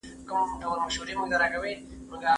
[0.61, 2.21] زه اوس کتابونه لولم!